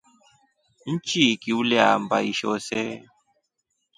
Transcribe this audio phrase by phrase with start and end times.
[0.91, 2.93] Nchiki uleamba isho see.